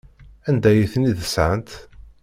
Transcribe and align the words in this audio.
Anda 0.47 0.69
ay 0.71 0.81
ten-id-sɣant? 0.93 1.69